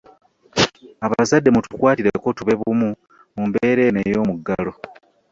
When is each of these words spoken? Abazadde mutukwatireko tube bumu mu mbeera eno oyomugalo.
Abazadde 1.05 1.49
mutukwatireko 1.55 2.27
tube 2.37 2.53
bumu 2.59 2.89
mu 3.35 3.43
mbeera 3.47 3.81
eno 3.87 3.99
oyomugalo. 4.07 4.73